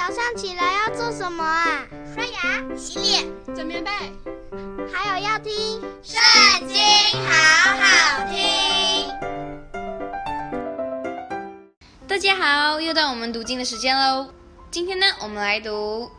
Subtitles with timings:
[0.00, 1.86] 早上起来要做什么啊？
[2.14, 3.22] 刷牙、洗脸、
[3.54, 3.90] 整棉被，
[4.90, 5.52] 还有要听
[6.02, 6.18] 《圣
[6.66, 6.78] 经》，
[7.28, 9.12] 好好听。
[12.08, 14.30] 大家好，又到我们读经的时间喽。
[14.70, 16.10] 今天呢，我们来读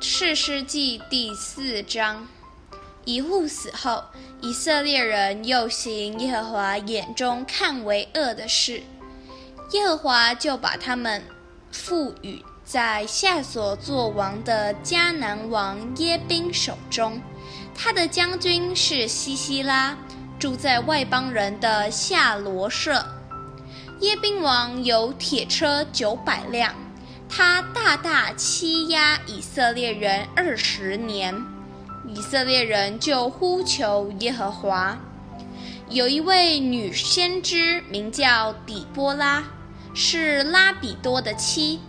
[0.04, 2.26] 《士师记》第四章。
[3.04, 4.02] 以户死后，
[4.40, 8.82] 以色列人又行耶和华眼中看为恶的事，
[9.70, 11.22] 耶和华就把他们
[11.70, 17.18] 赋予在夏所作王的迦南王耶宾手中。
[17.74, 19.96] 他的将军是西西拉，
[20.38, 23.02] 住在外邦人的夏罗设。
[24.00, 26.74] 耶宾王有铁车九百辆，
[27.26, 31.34] 他大大欺压以色列人二十年。
[32.06, 34.98] 以色列人就呼求耶和华。
[35.88, 39.42] 有一位女先知名叫底波拉，
[39.94, 41.80] 是拉比多的妻，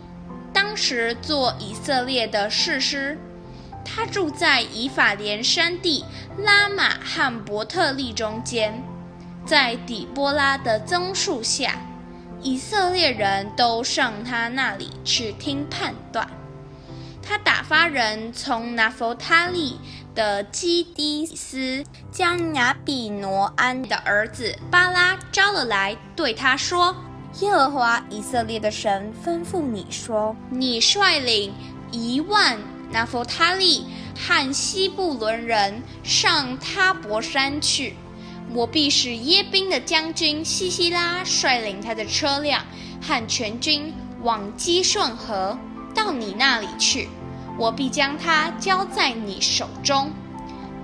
[0.53, 3.17] 当时做以色列的士师。
[3.85, 6.05] 他住在以法莲山地
[6.37, 8.84] 拉玛和伯特利中间，
[9.46, 11.82] 在底波拉的棕树下，
[12.41, 16.29] 以色列人都上他那里去听判断。
[17.21, 19.79] 他打发人从拿弗他利
[20.13, 26.95] 的基低斯，将亚比挪安的儿子巴拉招了来，对他说
[27.41, 31.54] ：“耶和华以色列的神吩咐你说，你率领
[31.91, 32.58] 一万
[32.91, 33.85] 拿弗他利
[34.18, 37.96] 和西布伦人上他伯山去，
[38.54, 42.66] 我必使耶宾的将军西西拉率领他的车辆
[43.02, 45.57] 和全军往基顺河
[45.96, 47.07] 到你那里去。”
[47.60, 50.12] 我必将他交在你手中。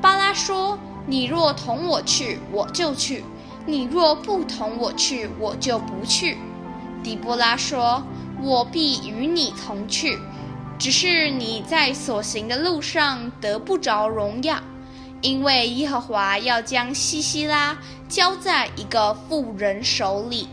[0.01, 3.23] 巴拉说：“你若同我去，我就去；
[3.65, 6.37] 你若不同我去，我就不去。”
[7.03, 8.03] 底波拉说
[8.41, 10.17] ：“我必与你同去，
[10.77, 14.57] 只是你在所行的路上得不着荣耀，
[15.21, 17.77] 因为耶和华要将西西拉
[18.07, 20.47] 交在一个妇人手里。”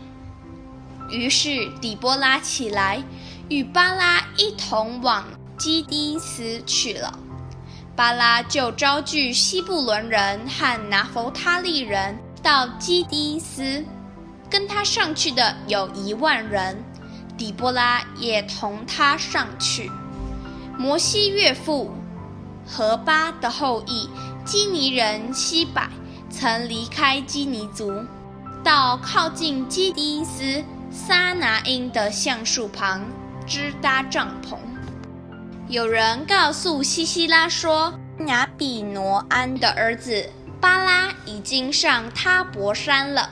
[1.11, 3.03] 于是底波拉起来，
[3.49, 5.25] 与巴拉一同往。
[5.55, 7.17] 基低斯去了，
[7.95, 13.85] 巴拉就招聚西布伦人和拿弗他利人到基低斯，
[14.49, 16.83] 跟他上去的有一万人，
[17.37, 19.89] 底波拉也同他上去。
[20.77, 21.95] 摩西岳父
[22.67, 24.09] 何巴的后裔
[24.43, 25.89] 基尼人西百
[26.29, 28.03] 曾离开基尼族，
[28.61, 30.61] 到靠近基低斯
[30.91, 33.05] 撒拿因的橡树旁
[33.47, 34.57] 支搭帐篷。
[35.69, 37.93] 有人告诉西西拉说，
[38.27, 40.29] 亚比挪安的儿子
[40.63, 43.29] 巴拉已经上他伯山了。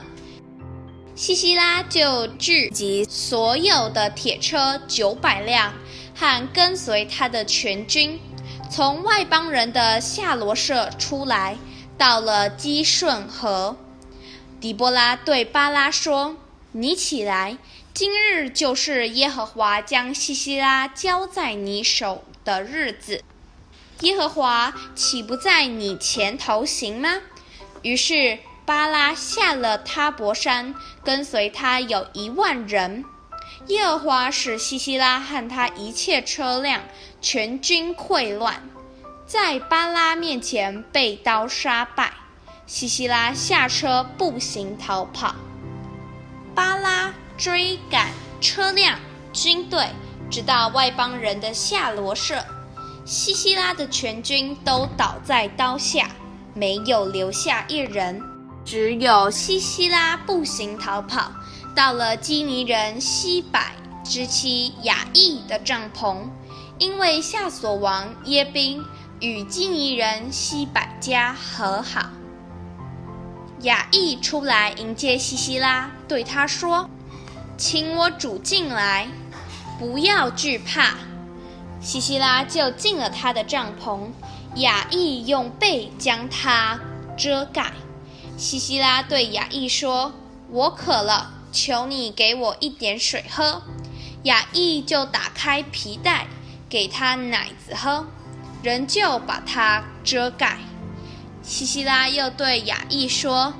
[1.14, 5.72] 西西拉就聚集所有的铁车九百辆
[6.14, 8.20] 和跟随他的全军，
[8.70, 11.56] 从外邦人的夏罗设出来，
[11.96, 13.78] 到了基顺河。
[14.60, 16.36] 底波拉对巴拉说
[16.72, 17.56] ：“你起来。”
[17.94, 23.22] 今日就是耶和华将西西拉交在你手的日子，
[24.02, 27.08] 耶和华岂不在你前头行吗？
[27.82, 33.04] 于是巴拉下了他泊山，跟随他有一万人。
[33.68, 36.82] 耶和华使西西拉和他一切车辆
[37.20, 38.68] 全军溃乱，
[39.26, 42.12] 在巴拉面前被刀杀败。
[42.66, 45.34] 西西拉下车步行逃跑，
[46.54, 47.12] 巴拉。
[47.38, 49.00] 追赶车辆、
[49.32, 49.88] 军队，
[50.30, 52.44] 直到外邦人的下罗舍，
[53.04, 56.08] 西西拉的全军都倒在刀下，
[56.54, 58.22] 没有留下一人，
[58.64, 61.32] 只有西西拉步行逃跑，
[61.74, 63.72] 到了基尼人西百
[64.04, 66.18] 之妻雅意的帐篷，
[66.78, 68.80] 因为夏索王耶宾
[69.20, 72.08] 与基尼人西百家和好。
[73.62, 76.88] 雅意出来迎接西西拉，对他说。
[77.58, 79.06] 请我主进来，
[79.78, 80.94] 不要惧怕。
[81.82, 84.10] 西西拉就进了他的帐篷，
[84.54, 86.78] 亚亿用被将他
[87.18, 87.72] 遮盖。
[88.38, 90.12] 西西拉对亚亿说
[90.48, 93.62] ：“我渴了，求你给我一点水喝。”
[94.22, 96.28] 亚亿就打开皮带，
[96.68, 98.06] 给他奶子喝，
[98.62, 100.58] 仍旧把他遮盖。
[101.42, 103.54] 西西拉又对亚亿说：“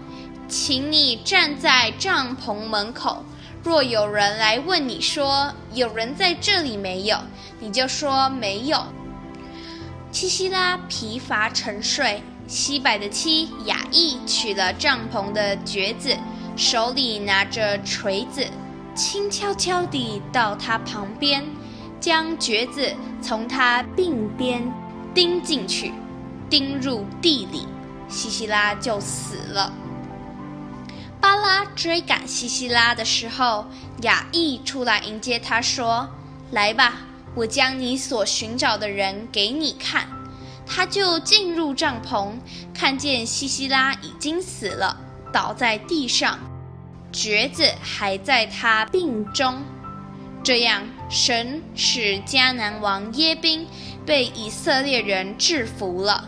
[0.49, 3.25] 请你站在帐篷门口。”
[3.65, 7.17] 若有人来问你说，有人在这里没有，
[7.61, 8.83] 你就说没有。
[10.11, 16.17] 西西拉疲乏沉睡，西百的妻亚意取了帐篷的橛子，
[16.57, 18.45] 手里拿着锤子，
[18.97, 21.45] 轻悄悄地到他旁边，
[22.01, 22.93] 将橛子
[23.23, 24.61] 从他鬓边
[25.15, 25.93] 钉进去，
[26.51, 27.69] 钉入地里，
[28.09, 29.73] 西西拉就死了。
[31.23, 33.65] 巴拉追赶西西拉的时候，
[34.01, 36.09] 雅意出来迎接他，说
[36.51, 36.95] ：“来吧，
[37.37, 40.09] 我将你所寻找的人给你看。”
[40.67, 42.33] 他就进入帐篷，
[42.75, 44.97] 看见西西拉已经死了，
[45.33, 46.41] 倒在地上，
[47.13, 49.63] 橛子还在他病中。
[50.43, 53.65] 这样，神使迦南王耶宾
[54.05, 56.25] 被以色列人制服了。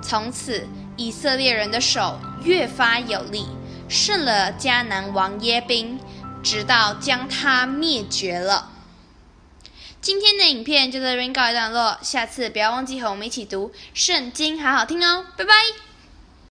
[0.00, 3.44] 从此，以色列人的手越发有力。
[3.88, 6.00] 胜了迦南王耶宾，
[6.42, 8.72] 直到将他灭绝了。
[10.00, 15.85] 今天的影片就在这边告一段落，下次不要忘记和我们一起读圣经，好好听哦，拜拜。